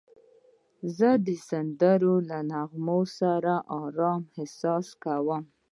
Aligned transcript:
زه 0.97 1.09
د 1.25 1.27
سندرو 1.47 2.15
له 2.29 2.39
نغمو 2.51 2.99
سره 3.19 3.53
آرام 3.85 4.21
احساس 4.39 4.87
کوم. 5.03 5.43